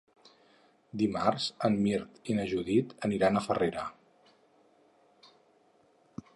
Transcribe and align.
Dimarts 1.01 1.49
en 1.69 1.77
Mirt 1.83 2.31
i 2.33 2.37
na 2.39 2.47
Judit 2.53 2.95
aniran 3.09 3.37
a 3.37 3.45
Farrera. 3.49 3.87